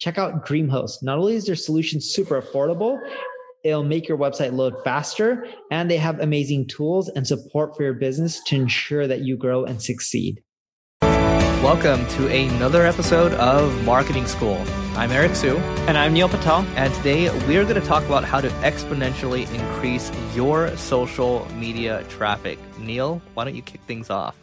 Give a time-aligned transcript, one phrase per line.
[0.00, 1.02] Check out DreamHost.
[1.02, 2.98] Not only is their solution super affordable,
[3.62, 7.92] it'll make your website load faster, and they have amazing tools and support for your
[7.92, 10.42] business to ensure that you grow and succeed.
[11.02, 14.56] Welcome to another episode of Marketing School.
[14.94, 15.58] I'm Eric Siu.
[15.86, 16.62] And I'm Neil Patel.
[16.76, 22.58] And today we're going to talk about how to exponentially increase your social media traffic.
[22.78, 24.34] Neil, why don't you kick things off?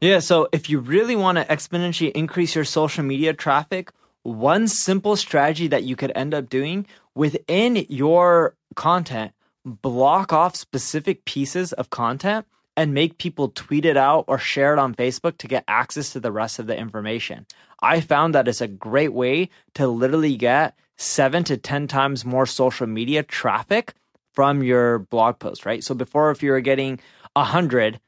[0.00, 3.92] Yeah, so if you really want to exponentially increase your social media traffic,
[4.24, 9.32] one simple strategy that you could end up doing within your content,
[9.64, 14.78] block off specific pieces of content and make people tweet it out or share it
[14.78, 17.46] on Facebook to get access to the rest of the information.
[17.80, 22.46] I found that it's a great way to literally get seven to 10 times more
[22.46, 23.94] social media traffic
[24.32, 25.84] from your blog post, right?
[25.84, 26.98] So before, if you were getting
[27.34, 28.00] 100,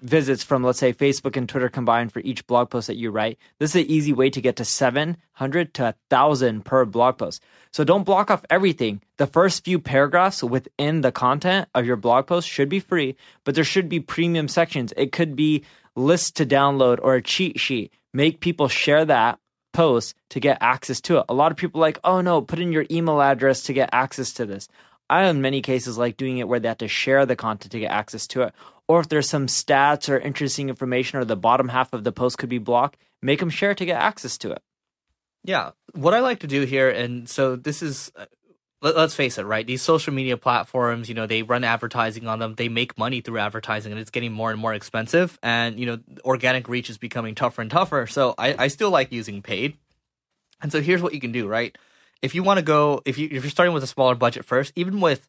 [0.00, 3.38] visits from let's say Facebook and Twitter combined for each blog post that you write.
[3.58, 7.42] This is an easy way to get to 700 to 1000 per blog post.
[7.72, 9.02] So don't block off everything.
[9.16, 13.54] The first few paragraphs within the content of your blog post should be free, but
[13.54, 14.92] there should be premium sections.
[14.96, 17.92] It could be lists to download or a cheat sheet.
[18.14, 19.38] Make people share that
[19.72, 21.24] post to get access to it.
[21.28, 24.32] A lot of people like, "Oh no, put in your email address to get access
[24.34, 24.68] to this."
[25.10, 27.80] I, in many cases, like doing it where they have to share the content to
[27.80, 28.54] get access to it.
[28.88, 32.38] Or if there's some stats or interesting information or the bottom half of the post
[32.38, 34.62] could be blocked, make them share to get access to it.
[35.44, 35.72] Yeah.
[35.94, 38.26] What I like to do here, and so this is, uh,
[38.80, 39.66] let, us face it, right?
[39.66, 42.54] These social media platforms, you know, they run advertising on them.
[42.54, 45.38] They make money through advertising, and it's getting more and more expensive.
[45.42, 48.06] And, you know, organic reach is becoming tougher and tougher.
[48.06, 49.76] So I, I still like using paid.
[50.60, 51.76] And so here's what you can do, right?
[52.22, 54.72] if you want to go, if you if you're starting with a smaller budget first,
[54.76, 55.28] even with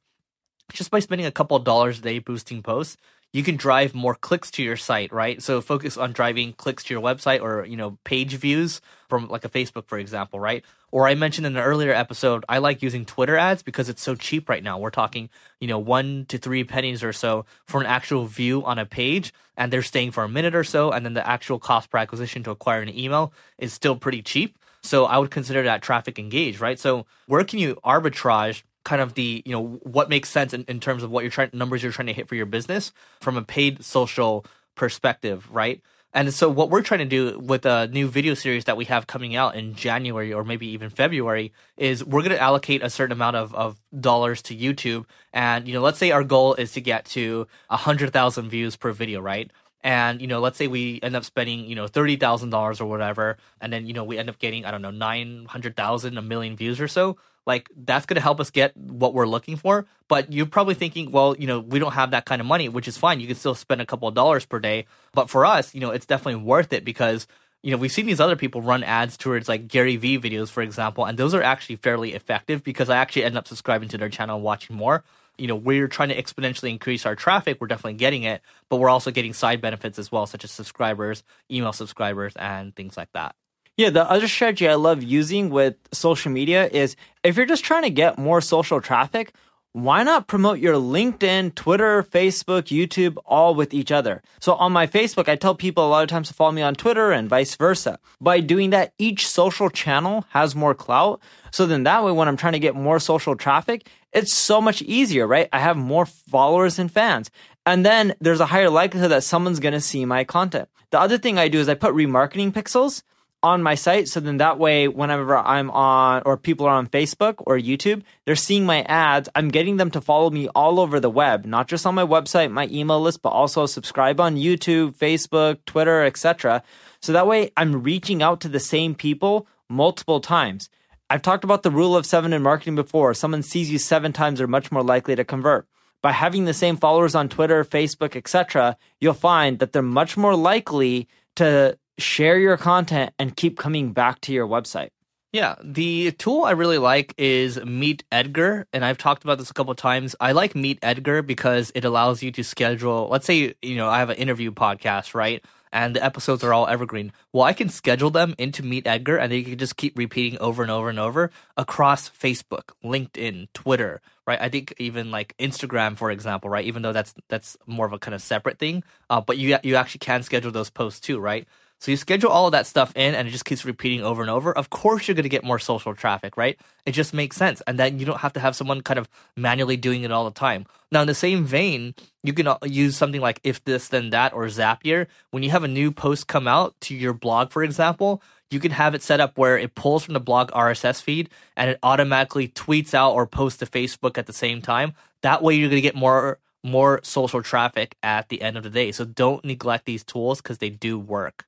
[0.73, 2.97] just by spending a couple of dollars a day boosting posts,
[3.31, 5.41] you can drive more clicks to your site, right?
[5.41, 9.45] So focus on driving clicks to your website or, you know, page views from like
[9.45, 10.65] a Facebook, for example, right?
[10.91, 14.15] Or I mentioned in an earlier episode, I like using Twitter ads because it's so
[14.15, 14.79] cheap right now.
[14.79, 15.29] We're talking,
[15.59, 19.31] you know, one to three pennies or so for an actual view on a page,
[19.55, 22.41] and they're staying for a minute or so, and then the actual cost per acquisition
[22.43, 24.57] to acquire an email is still pretty cheap.
[24.81, 26.79] So I would consider that traffic engaged, right?
[26.79, 30.79] So where can you arbitrage kind of the, you know, what makes sense in, in
[30.79, 32.91] terms of what you're trying numbers you're trying to hit for your business
[33.21, 35.79] from a paid social perspective, right?
[36.11, 39.05] And so what we're trying to do with a new video series that we have
[39.05, 43.11] coming out in January or maybe even February is we're going to allocate a certain
[43.11, 45.05] amount of, of dollars to YouTube.
[45.33, 48.75] And, you know, let's say our goal is to get to a hundred thousand views
[48.75, 49.51] per video, right?
[49.81, 53.71] And you know let's say we end up spending you know $30000 or whatever and
[53.71, 56.87] then you know we end up getting i don't know 900000 a million views or
[56.87, 57.17] so
[57.49, 59.87] like that's going to help us get what we're looking for.
[60.07, 62.87] But you're probably thinking well you know we don't have that kind of money which
[62.87, 63.19] is fine.
[63.19, 64.85] You can still spend a couple of dollars per day.
[65.13, 67.27] But for us you know it's definitely worth it because
[67.63, 70.61] you know we've seen these other people run ads towards like gary vee videos for
[70.61, 74.07] example and those are actually fairly effective because i actually end up subscribing to their
[74.07, 75.03] channel and watching more
[75.39, 78.89] you know we're trying to exponentially increase our traffic we're definitely getting it but we're
[78.89, 83.35] also getting side benefits as well such as subscribers email subscribers and things like that.
[83.77, 87.83] Yeah, the other strategy I love using with social media is if you're just trying
[87.83, 89.33] to get more social traffic,
[89.73, 94.23] why not promote your LinkedIn, Twitter, Facebook, YouTube all with each other?
[94.39, 96.73] So on my Facebook, I tell people a lot of times to follow me on
[96.73, 97.99] Twitter and vice versa.
[98.19, 101.21] By doing that, each social channel has more clout.
[101.51, 104.81] So then that way, when I'm trying to get more social traffic, it's so much
[104.81, 105.47] easier, right?
[105.53, 107.29] I have more followers and fans.
[107.63, 110.67] And then there's a higher likelihood that someone's going to see my content.
[110.89, 113.03] The other thing I do is I put remarketing pixels
[113.41, 114.07] on my site.
[114.07, 118.35] So then that way, whenever I'm on or people are on Facebook or YouTube, they're
[118.35, 119.29] seeing my ads.
[119.35, 122.51] I'm getting them to follow me all over the web, not just on my website,
[122.51, 126.63] my email list, but also subscribe on YouTube, Facebook, Twitter, etc.
[127.01, 130.69] So that way I'm reaching out to the same people multiple times.
[131.09, 133.13] I've talked about the rule of seven in marketing before.
[133.13, 135.65] Someone sees you seven times, they're much more likely to convert.
[136.01, 140.35] By having the same followers on Twitter, Facebook, etc., you'll find that they're much more
[140.35, 144.89] likely to share your content and keep coming back to your website.
[145.31, 149.53] Yeah, the tool I really like is Meet Edgar, and I've talked about this a
[149.53, 150.15] couple times.
[150.19, 153.07] I like Meet Edgar because it allows you to schedule.
[153.11, 155.43] Let's say you know I have an interview podcast, right?
[155.71, 157.11] and the episodes are all evergreen.
[157.31, 160.63] Well, I can schedule them into Meet Edgar and they can just keep repeating over
[160.63, 164.39] and over and over across Facebook, LinkedIn, Twitter, right?
[164.41, 166.65] I think even like Instagram, for example, right?
[166.65, 169.75] Even though that's that's more of a kind of separate thing, uh, but you you
[169.75, 171.47] actually can schedule those posts too, right?
[171.79, 174.29] So you schedule all of that stuff in and it just keeps repeating over and
[174.29, 174.55] over.
[174.55, 176.59] Of course, you're going to get more social traffic, right?
[176.85, 177.61] It just makes sense.
[177.67, 180.31] And then you don't have to have someone kind of manually doing it all the
[180.31, 180.65] time.
[180.91, 184.33] Now, in the same vein, you can uh, use something like if this, then that,
[184.33, 185.07] or Zapier.
[185.31, 188.21] When you have a new post come out to your blog, for example,
[188.51, 191.69] you can have it set up where it pulls from the blog RSS feed and
[191.69, 194.95] it automatically tweets out or posts to Facebook at the same time.
[195.21, 198.69] That way, you're going to get more more social traffic at the end of the
[198.69, 198.91] day.
[198.91, 201.45] So don't neglect these tools because they do work.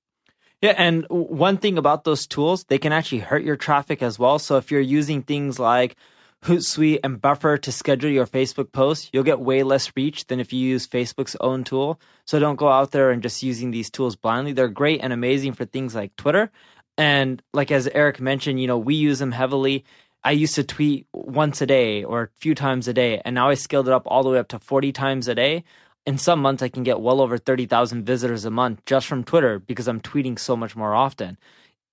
[0.62, 4.38] Yeah, and one thing about those tools, they can actually hurt your traffic as well.
[4.38, 5.96] So if you're using things like
[6.44, 10.54] Hootsuite and Buffer to schedule your Facebook posts, you'll get way less reach than if
[10.54, 12.00] you use Facebook's own tool.
[12.26, 14.54] So don't go out there and just using these tools blindly.
[14.54, 16.52] They're great and amazing for things like Twitter.
[16.96, 19.84] And like as Eric mentioned, you know, we use them heavily.
[20.24, 23.50] I used to tweet once a day or a few times a day, and now
[23.50, 25.64] I scaled it up all the way up to 40 times a day
[26.06, 29.60] in some months I can get well over 30,000 visitors a month just from Twitter
[29.60, 31.38] because I'm tweeting so much more often.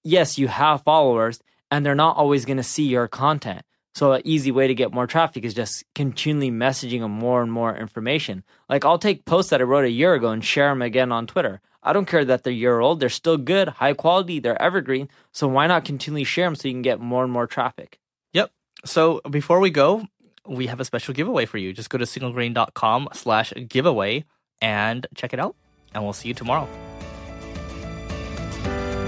[0.05, 1.41] Yes, you have followers
[1.71, 3.63] and they're not always going to see your content.
[3.95, 7.51] So an easy way to get more traffic is just continually messaging them more and
[7.51, 8.45] more information.
[8.69, 11.27] Like I'll take posts that I wrote a year ago and share them again on
[11.27, 11.61] Twitter.
[11.83, 13.01] I don't care that they're year old.
[13.01, 15.09] They're still good, high quality, they're evergreen.
[15.33, 17.99] So why not continually share them so you can get more and more traffic?
[18.33, 18.53] Yep.
[18.85, 20.07] So before we go,
[20.49, 21.73] we have a special giveaway for you.
[21.73, 24.25] Just go to singlegrain.com slash giveaway
[24.61, 25.55] and check it out.
[25.95, 26.69] And we'll see you tomorrow.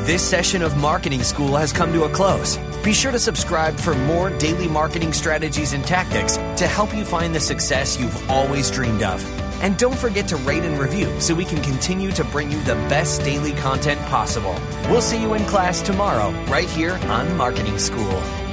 [0.05, 2.57] This session of Marketing School has come to a close.
[2.83, 7.35] Be sure to subscribe for more daily marketing strategies and tactics to help you find
[7.35, 9.23] the success you've always dreamed of.
[9.63, 12.77] And don't forget to rate and review so we can continue to bring you the
[12.89, 14.59] best daily content possible.
[14.89, 18.50] We'll see you in class tomorrow, right here on Marketing School.